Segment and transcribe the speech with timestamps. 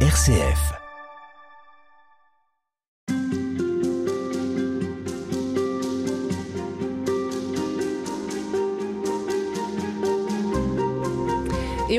[0.00, 0.85] RCF.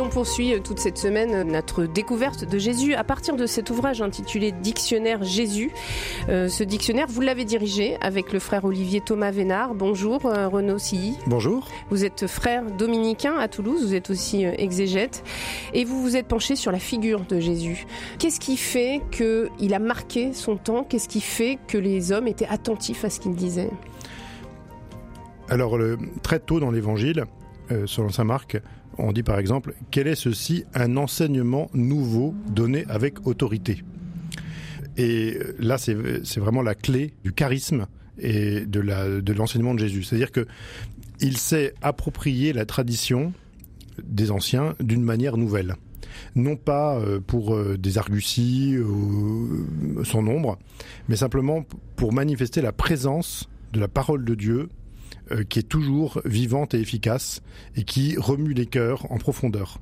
[0.07, 3.69] On poursuit euh, toute cette semaine euh, notre découverte de Jésus à partir de cet
[3.69, 5.71] ouvrage intitulé Dictionnaire Jésus.
[6.29, 9.75] Euh, ce dictionnaire, vous l'avez dirigé avec le frère Olivier Thomas Vénard.
[9.75, 11.17] Bonjour Renaud Silly.
[11.27, 11.67] Bonjour.
[11.89, 15.23] Vous êtes frère dominicain à Toulouse, vous êtes aussi exégète
[15.73, 17.85] et vous vous êtes penché sur la figure de Jésus.
[18.17, 20.83] Qu'est-ce qui fait qu'il a marqué son temps?
[20.83, 23.71] Qu'est-ce qui fait que les hommes étaient attentifs à ce qu'il disait?
[25.49, 25.77] Alors,
[26.23, 27.25] très tôt dans l'évangile,
[27.85, 28.57] selon saint Marc,
[28.97, 33.83] on dit par exemple, quel est ceci un enseignement nouveau donné avec autorité?
[34.97, 35.93] Et là, c'est
[36.37, 37.85] vraiment la clé du charisme
[38.17, 40.03] et de l'enseignement de, de Jésus.
[40.03, 40.47] C'est-à-dire que
[41.19, 43.33] il s'est approprié la tradition
[44.03, 45.75] des anciens d'une manière nouvelle.
[46.35, 50.57] Non pas euh, pour euh, des arguties ou son nombre,
[51.09, 54.69] mais simplement pour manifester la présence de la parole de Dieu
[55.31, 57.41] euh, qui est toujours vivante et efficace
[57.75, 59.79] et qui remue les cœurs en profondeur.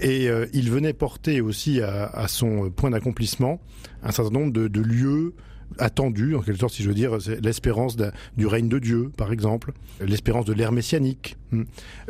[0.00, 3.60] Et euh, il venait porter aussi à, son point d'accomplissement
[4.02, 5.34] un certain nombre de, lieux
[5.78, 7.96] attendus, en quelque sorte, si je veux dire, l'espérance
[8.36, 11.64] du règne de Dieu, par exemple, l'espérance de l'ère messianique, hmm,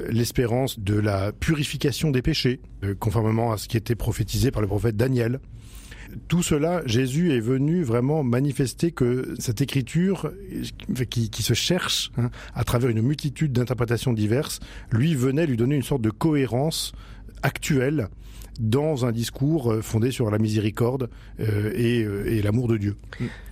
[0.08, 4.68] l'espérance de la purification des péchés, euh, conformément à ce qui était prophétisé par le
[4.68, 5.40] prophète Daniel.
[6.28, 10.32] Tout cela, Jésus est venu vraiment manifester que cette écriture,
[11.10, 15.82] qui, se cherche hein, à travers une multitude d'interprétations diverses, lui venait lui donner une
[15.82, 16.92] sorte de cohérence
[17.42, 18.08] actuelle
[18.58, 21.08] dans un discours euh, fondé sur la miséricorde
[21.40, 22.96] euh, euh, et, l'amour de Dieu.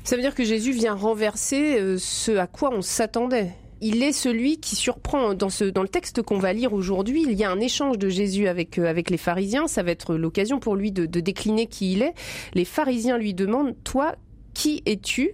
[0.05, 4.59] Ça veut dire que Jésus vient renverser ce à quoi on s'attendait il est celui
[4.59, 7.25] qui surprend dans, ce, dans le texte qu'on va lire aujourd'hui.
[7.29, 9.67] Il y a un échange de Jésus avec, euh, les pharisiens.
[9.67, 12.15] Ça va être l'occasion pour lui de, décliner qui il est.
[12.55, 14.17] Les pharisiens lui demandent, toi,
[14.55, 15.31] qui es-tu?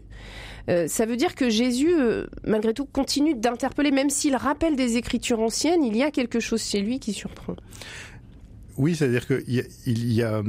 [0.69, 4.97] Euh, ça veut dire que Jésus, euh, malgré tout, continue d'interpeller, même s'il rappelle des
[4.97, 7.57] écritures anciennes, il y a quelque chose chez lui qui surprend.
[8.77, 10.43] Oui, c'est-à-dire qu'il il y a,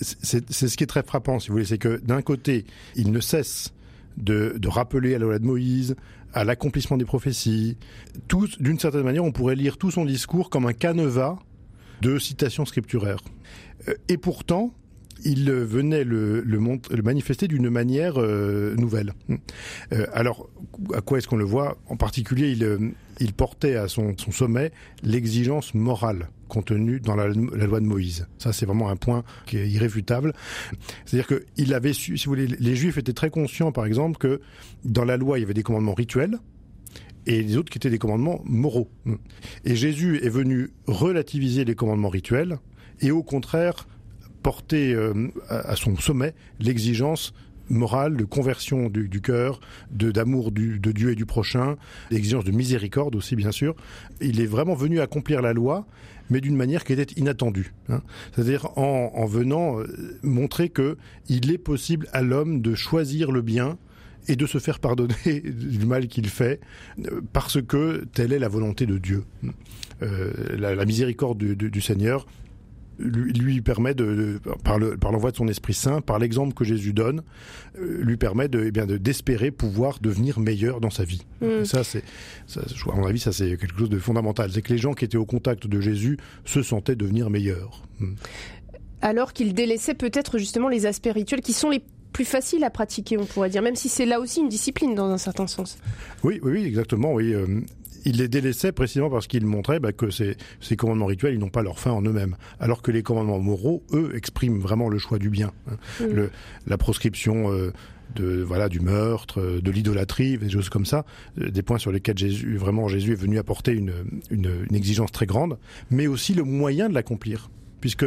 [0.00, 2.64] c'est ce qui est très frappant, si vous voulez, c'est que d'un côté,
[2.96, 3.72] il ne cesse
[4.20, 5.96] de, rappeler à la loi de Moïse,
[6.32, 7.76] à l'accomplissement des prophéties.
[8.58, 11.38] D'une certaine manière, on pourrait lire tout son discours comme un canevas
[12.02, 13.20] de citations scripturaires.
[13.88, 14.72] Euh, et pourtant,
[15.24, 19.12] il venait le, le, manifester d'une manière euh, nouvelle.
[19.92, 20.48] Euh, alors,
[20.94, 21.76] à quoi est-ce qu'on le voit?
[21.88, 24.72] En particulier, il, il portait à son sommet
[25.02, 28.26] l'exigence morale contenue dans la, loi de Moïse.
[28.38, 30.34] Ça, c'est vraiment un point qui est irréfutable.
[31.06, 34.40] C'est-à-dire qu'il avait su, si vous voulez, les Juifs étaient très conscients, par exemple, que
[34.84, 36.38] dans la loi, il y avait des commandements rituels,
[37.26, 38.90] et les autres qui étaient des commandements moraux.
[39.64, 42.58] Et Jésus est venu relativiser les commandements rituels
[43.00, 43.86] et au contraire
[44.42, 47.34] porter euh, à son sommet l'exigence
[47.70, 49.60] morale, de conversion du, du cœur,
[49.90, 51.76] d'amour de Dieu et du prochain,
[52.10, 53.74] l'exigence de miséricorde aussi bien sûr.
[54.20, 55.86] Il est vraiment venu accomplir la loi,
[56.28, 57.74] mais d'une manière qui était inattendue.
[57.88, 58.02] Hein.
[58.32, 60.96] C'est-à-dire en, en, venant euh, montrer que
[61.28, 63.78] il est possible à l'homme de choisir le bien
[64.28, 66.60] et de se faire pardonner du mal qu'il fait,
[67.06, 69.24] euh, parce que telle est la volonté de Dieu.
[70.02, 72.26] Euh, la, miséricorde du Seigneur
[73.00, 77.22] lui, permet de, par l'envoi de son Esprit Saint, par l'exemple que Jésus donne,
[77.78, 81.22] euh, lui permet de, eh bien, d'espérer pouvoir devenir meilleur dans sa vie.
[81.40, 81.64] Mm.
[81.64, 82.02] Ça, c'est,
[82.56, 84.50] à mon avis, ça c'est quelque chose de fondamental.
[84.52, 87.82] C'est que les gens qui étaient au contact de Jésus se sentaient devenir meilleurs.
[87.98, 88.14] Mm.
[89.02, 93.16] Alors qu'il délaissait peut-être justement les aspects rituels qui sont les plus faciles à pratiquer,
[93.16, 95.78] on pourrait dire, même si c'est là aussi une discipline dans un certain sens.
[96.24, 97.14] Oui, oui, oui exactement.
[97.14, 97.34] Oui.
[98.04, 101.48] Il les délaissait précisément parce qu'il montrait bah, que ces, ces, commandements rituels, ils n'ont
[101.48, 102.36] pas leur fin en eux-mêmes.
[102.58, 105.52] Alors que les commandements moraux, eux, expriment vraiment le choix du bien.
[105.70, 105.76] Hein.
[106.00, 106.30] Le,
[106.66, 107.72] la proscription euh,
[108.14, 111.04] de voilà du meurtre, euh, de l'idolâtrie, des choses comme ça,
[111.40, 113.92] euh, des points sur lesquels Jésus vraiment Jésus est venu apporter une,
[114.30, 115.58] une, une exigence très grande,
[115.90, 117.50] mais aussi le moyen de l'accomplir
[117.80, 118.04] puisque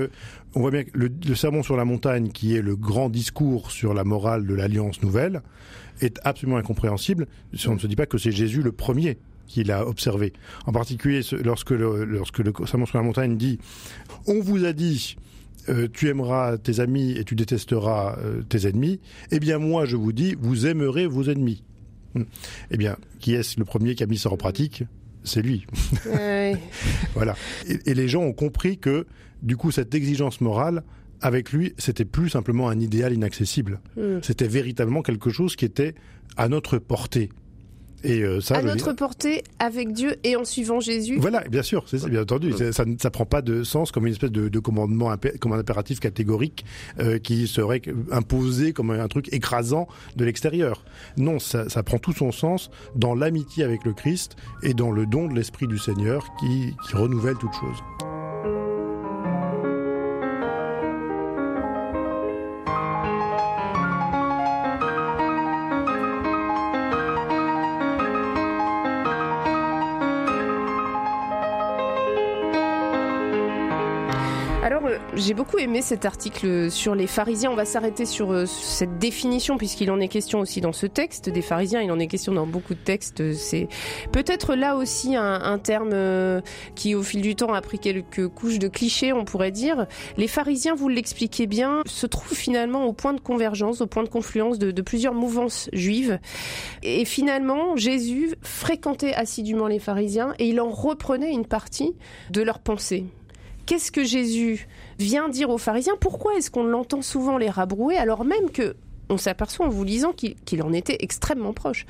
[0.53, 3.71] on voit bien que le, le, sermon sur la montagne, qui est le grand discours
[3.71, 5.41] sur la morale de l'alliance nouvelle,
[5.99, 7.25] est absolument incompréhensible
[7.55, 9.17] si on ne se dit pas que c'est Jésus le premier
[9.47, 10.33] qu'il a observé.
[10.65, 13.59] En particulier lorsque le, lorsque le sermon sur la montagne dit
[14.27, 15.17] On vous a dit
[15.69, 18.99] euh, tu aimeras tes amis et tu détesteras euh, tes ennemis,
[19.31, 21.63] eh bien moi je vous dis, vous aimerez vos ennemis.
[22.15, 22.23] Hmm.
[22.69, 24.83] Eh bien, qui est-ce le premier qui a mis ça en pratique?
[25.23, 25.65] C'est lui.
[27.15, 27.35] voilà.
[27.67, 29.07] Et, et, les gens ont compris que,
[29.41, 30.83] du coup, cette exigence morale,
[31.21, 33.79] avec lui, c'était plus simplement un idéal inaccessible.
[33.95, 34.19] Mm.
[34.21, 35.95] C'était véritablement quelque chose qui était
[36.35, 37.29] à notre portée
[38.03, 41.17] Et euh, ça, à notre dire- portée, avec Dieu et en suivant Jésus.
[41.19, 42.53] Voilà, bien sûr, c'est bien entendu.
[42.71, 45.53] Ça ne ça prend pas de sens comme une espèce de, de commandement, impé- comme
[45.53, 46.65] un impératif catégorique
[46.99, 50.83] euh, qui serait imposé comme un truc écrasant de l'extérieur.
[51.17, 55.05] Non, ça, ça prend tout son sens dans l'amitié avec le Christ et dans le
[55.05, 58.12] don de l'Esprit du Seigneur qui, qui renouvelle toute chose.
[75.15, 77.51] J'ai beaucoup aimé cet article sur les pharisiens.
[77.51, 81.29] On va s'arrêter sur euh, cette définition, puisqu'il en est question aussi dans ce texte
[81.29, 81.81] des pharisiens.
[81.81, 83.33] Il en est question dans beaucoup de textes.
[83.33, 83.67] C'est
[84.11, 86.41] peut-être là aussi un, un terme euh,
[86.75, 89.85] qui, au fil du temps, a pris quelques couches de clichés, on pourrait dire.
[90.17, 94.09] Les pharisiens, vous l'expliquez bien, se trouvent finalement au point de convergence, au point de
[94.09, 96.19] confluence de, de plusieurs mouvances juives.
[96.81, 101.95] Et finalement, Jésus fréquentait assidûment les pharisiens et il en reprenait une partie
[102.31, 103.05] de leurs pensées.
[103.65, 104.67] Qu'est-ce que Jésus
[104.99, 105.93] vient dire aux pharisiens?
[105.99, 108.75] Pourquoi est-ce qu'on l'entend souvent les rabrouer alors même que
[109.09, 111.85] on s'aperçoit en vous lisant qu'il en était extrêmement proche?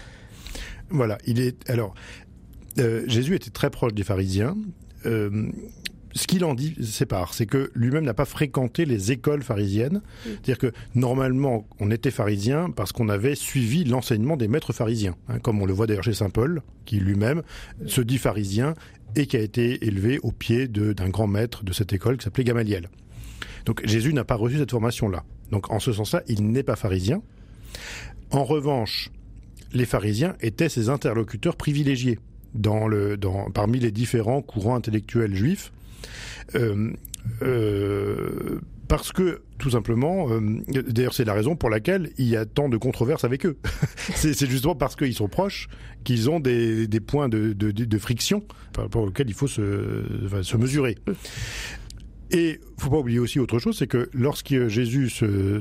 [0.90, 1.96] Voilà, il est alors
[2.80, 4.56] euh, Jésus était très proche des pharisiens.
[5.06, 5.52] Euh,
[6.16, 10.02] ce qu'il en dit sépare, c'est que lui-même n'a pas fréquenté les écoles pharisiennes.
[10.25, 15.40] C'est-à-dire que normalement, on était pharisien parce qu'on avait suivi l'enseignement des maîtres pharisiens, hein,
[15.40, 17.42] comme on le voit d'ailleurs chez saint Paul, qui lui-même
[17.88, 18.75] se dit pharisien
[19.15, 22.44] et qui a été élevé au pied d'un grand maître de cette école qui s'appelait
[22.44, 22.89] Gamaliel.
[23.65, 25.24] Donc Jésus n'a pas reçu cette formation-là.
[25.51, 27.21] Donc en ce sens-là, il n'est pas pharisien.
[28.31, 29.12] En revanche,
[29.74, 32.19] les pharisiens étaient ses interlocuteurs privilégiés
[32.54, 35.71] dans le, dans, parmi les différents courants intellectuels juifs.
[36.56, 36.92] Euh,
[37.42, 38.60] euh,
[38.94, 40.40] parce que, tout simplement, euh,
[40.88, 43.57] d'ailleurs c'est la raison pour laquelle il y a tant de controverses avec eux.
[44.13, 45.68] c'est justement parce qu'ils sont proches
[46.04, 50.95] qu'ils ont des, points de, friction par rapport auxquels il faut se, enfin, se mesurer.
[52.30, 55.60] Et faut pas oublier aussi autre chose, c'est que lorsque Jésus se,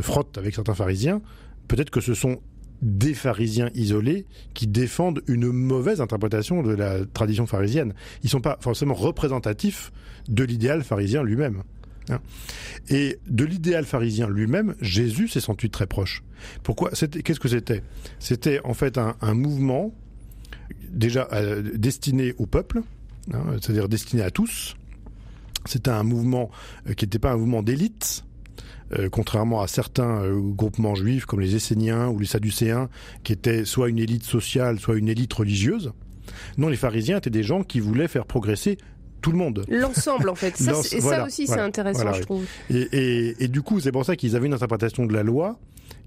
[0.00, 1.22] frotte avec certains pharisiens,
[1.68, 2.40] peut-être que ce sont
[2.82, 7.94] des pharisiens isolés qui défendent une mauvaise interprétation de la tradition pharisienne.
[8.24, 9.92] Ils sont pas forcément représentatifs
[10.28, 11.62] de l'idéal pharisien lui-même.
[12.10, 12.20] Hein.
[12.88, 16.22] Et de l'idéal pharisien lui-même, Jésus s'est senti très proche.
[16.62, 17.82] Pourquoi Qu'est-ce que c'était?
[18.18, 19.92] C'était en fait un, mouvement
[20.90, 22.82] déjà euh, destiné au peuple,
[23.32, 24.76] hein, c'est-à-dire destiné à tous.
[25.66, 26.50] C'était un mouvement
[26.88, 28.24] euh, qui n'était pas un mouvement d'élite,
[28.92, 32.88] euh, contrairement à certains groupements juifs comme les Esséniens ou les Sadducéens,
[33.22, 35.92] qui étaient soit une élite sociale, soit une élite religieuse.
[36.58, 38.78] Non, les pharisiens étaient des gens qui voulaient faire progresser
[39.24, 39.64] tout le monde.
[39.68, 40.54] L'ensemble, en fait.
[40.58, 42.24] Ça, c'est- ça aussi, voilà, c'est intéressant, voilà, je oui.
[42.26, 42.44] trouve.
[42.68, 45.58] Et, et- et du coup, c'est pour ça qu'ils avaient une interprétation de la loi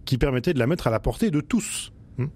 [0.06, 1.92] qui permettait de la mettre à la portée de tous.
[2.20, 2.30] Hein.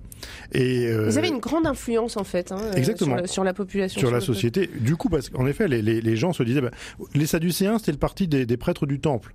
[0.53, 3.15] Et, euh, Ils avaient une grande influence, en fait, hein, Exactement.
[3.15, 3.99] sur, la- sur la population.
[3.99, 4.33] sur la le peuple.
[4.35, 4.69] société.
[4.79, 6.71] Du coup, parce qu'en effet, les, les- les gens se disaient, bah,
[7.15, 9.33] les Sadducéens, c'était le parti des, des prêtres du temple.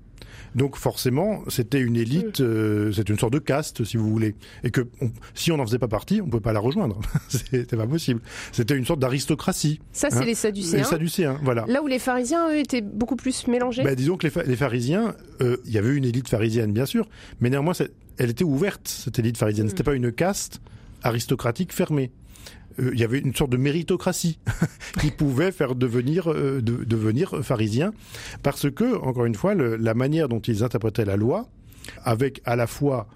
[0.54, 4.34] Donc forcément, c'était une élite, euh, c'est une sorte de caste, si vous voulez.
[4.64, 7.00] Et que on- si on n'en faisait pas partie, on ne peut pas la rejoindre.
[7.28, 8.20] c'était pas possible.
[8.52, 9.81] C'était une sorte d'aristocratie.
[9.92, 10.78] Ça, c'est Hein les Sadducéens.
[10.78, 11.64] Les Sadducéens, voilà.
[11.69, 13.82] Là où les pharisiens, eux, étaient beaucoup plus mélangés.
[13.82, 16.87] Bah, disons que les, pha- les pharisiens, euh, il y avait une élite pharisienne, bien
[16.87, 17.08] sûr,
[17.40, 19.66] mais néanmoins, c'est- elle était ouverte, cette élite pharisienne.
[19.66, 19.70] Mm.
[19.70, 20.60] C'était pas une caste
[21.02, 22.10] aristocratique fermée.
[22.78, 24.38] Euh, Il y avait une sorte de méritocratie
[25.00, 27.92] qui pouvait faire devenir, euh, de- devenir pharisien,
[28.42, 31.49] parce que, encore une fois, le- la manière dont ils interprétaient la loi,
[32.04, 33.08] avec à la fois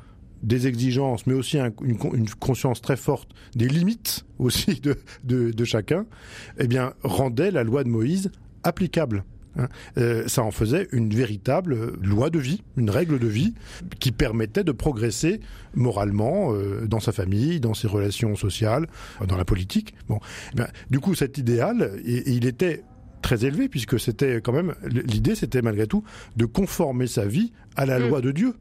[0.43, 4.97] des exigences, mais aussi un- une, con- une conscience très forte des limites aussi de,
[5.25, 6.07] de, de chacun,
[6.59, 8.31] eh bien, rendait la loi de Moïse
[8.63, 9.25] applicable.
[9.61, 9.69] Hein.
[9.99, 13.55] Euh, ça en faisait une véritable loi de vie, une règle de vie
[14.01, 15.41] qui permettait de progresser
[15.75, 18.87] moralement euh, dans sa famille, dans ses relations sociales,
[19.23, 19.95] euh, dans la politique.
[20.09, 20.19] Bon,
[20.53, 22.83] Eh bien, du coup, cet idéal, et- et il était
[23.23, 26.03] très élevé puisque c'était quand même l'idée, c'était malgré tout
[26.37, 28.09] de conformer sa vie à la Mm.
[28.09, 28.55] loi de Dieu.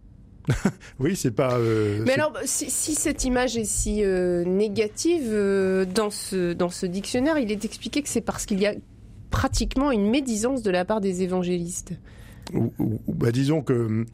[1.00, 1.58] oui, c'est pas.
[1.58, 6.70] euh, Mais alors, si, si cette image est si euh, négative euh, dans, ce, dans
[6.70, 8.74] ce dictionnaire, il est expliqué que c'est parce qu'il y a
[9.30, 11.94] pratiquement une médisance de la part des évangélistes
[12.54, 12.72] ou-
[13.08, 14.06] bah, disons que,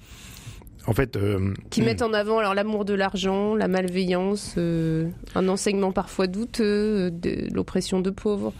[0.87, 5.47] en fait, euh, qui mettent en avant alors l'amour de l'argent, la malveillance, euh, un
[5.47, 8.53] enseignement parfois douteux, euh, de l'oppression de pauvres.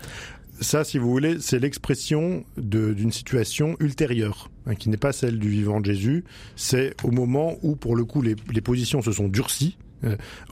[0.62, 5.50] ça, si vous voulez, c'est l'expression d'une situation ultérieure, hein, qui n'est pas celle du
[5.50, 6.24] vivant de Jésus.
[6.56, 9.78] C'est au moment où, pour le coup, les, les positions se sont durcies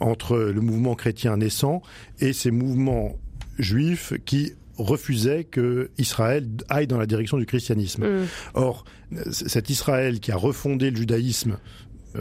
[0.02, 1.82] entre le mouvement chrétien naissant
[2.20, 3.16] et ces mouvements
[3.60, 8.06] juifs qui refusaient que Israël aille dans la direction du christianisme.
[8.06, 8.26] Mm.
[8.56, 8.86] Or,
[9.32, 11.58] cet Israël qui a refondé le judaïsme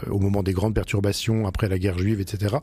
[0.09, 2.55] au moment des grandes perturbations après la guerre juive, etc.,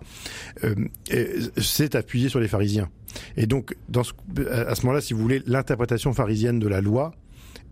[1.56, 2.90] s'est appuyé sur les pharisiens.
[3.36, 4.02] Et donc, dans
[4.50, 7.12] à ce moment-là, si vous voulez, l'interprétation pharisienne de la loi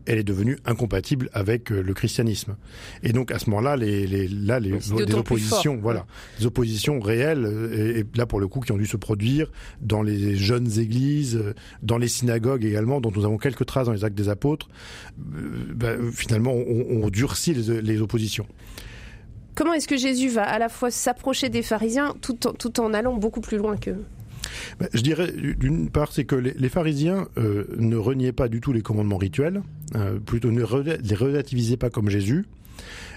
[0.09, 2.55] elle est devenue incompatible avec euh, le christianisme.
[3.03, 6.07] Et donc à ce moment-là, les, les, là, les, des oppositions, voilà,
[6.39, 9.51] des oppositions réelles, euh, et, là pour le coup, qui ont dû se produire
[9.81, 13.93] dans les jeunes églises, euh, dans les synagogues également, dont nous avons quelques traces dans
[13.93, 14.67] les actes des apôtres.
[15.17, 18.47] Bah, finalement, on, on durcit les, les oppositions.
[19.53, 22.95] Comment est-ce que Jésus va à la fois s'approcher des pharisiens tout en, tout en
[22.95, 24.03] allant beaucoup plus loin qu'eux?
[24.93, 28.81] Je dirais, d'une part, c'est que les, pharisiens euh, ne reniaient pas du tout les
[28.81, 29.61] commandements rituels,
[29.95, 32.45] euh, plutôt ne les relativisaient pas comme Jésus.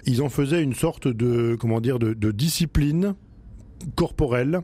[0.07, 3.15] Ils en faisaient une sorte de, comment dire, de discipline
[3.95, 4.63] corporelle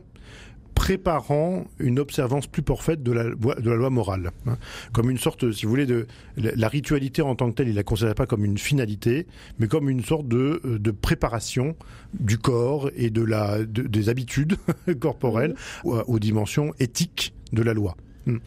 [0.89, 4.31] préparant une observance plus parfaite de la, de la loi morale.
[4.47, 4.57] Hein.
[4.91, 7.83] Comme une sorte, si vous voulez, de la ritualité en tant que telle, il la
[7.83, 9.27] considérait pas comme une finalité,
[9.59, 11.75] mais comme une sorte de, euh, de préparation
[12.19, 14.55] du corps et de la, des habitudes
[14.99, 15.53] corporelles
[15.85, 15.89] mmh.
[16.07, 17.95] aux dimensions éthiques de la loi.
[18.29, 18.39] Hmm.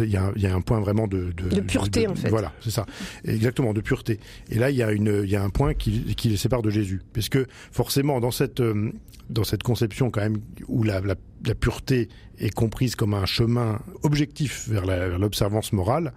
[0.00, 2.28] Il y, a, il y, a, un point vraiment de, de, de pureté, en fait.
[2.28, 2.86] Voilà, c'est ça.
[3.24, 4.20] Exactement, de pureté.
[4.50, 6.62] Et là, il y a, une, il y a un point qui, qui les sépare
[6.62, 7.00] de Jésus.
[7.12, 8.92] Parce que forcément, dans cette, euh,
[9.30, 11.14] dans cette conception quand même où la, la,
[11.46, 12.08] la pureté
[12.38, 14.86] est comprise comme un chemin objectif vers
[15.18, 16.12] l'observance morale,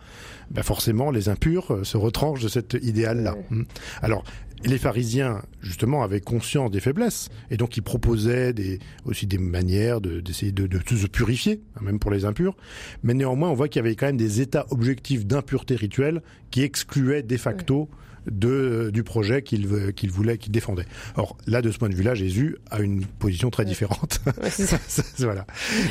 [0.52, 3.36] ben forcément, les impurs euh, se retranchent de cet idéal-là.
[3.50, 3.64] Hmm.
[4.02, 4.24] Alors,
[4.64, 10.02] les pharisiens, justement, avaient conscience des faiblesses, et donc ils proposaient des, aussi des manières
[10.02, 12.56] d'essayer de, de, de, se purifier, hein, même pour les impurs.
[13.04, 16.62] Mais néanmoins, on voit qu'il y avait quand même des états objectifs d'impureté rituelle qui
[16.62, 17.90] excluaient de facto
[18.30, 20.86] de, du projet qu'il qu'il voulait, qu'il défendait.
[21.16, 24.22] Or, là, de ce point de vue-là, Jésus a une position très différente.
[25.20, 25.46] voilà.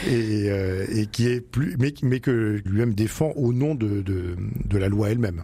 [0.09, 4.37] Et, euh, et, qui est plus, mais, mais que lui-même défend au nom de, de,
[4.65, 5.43] de la loi elle-même.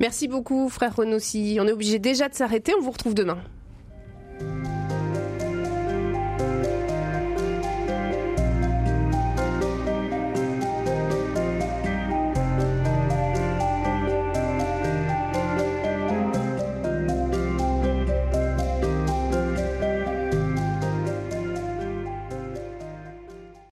[0.00, 1.18] Merci beaucoup, frère Renaud.
[1.60, 3.38] on est obligé déjà de s'arrêter, on vous retrouve demain.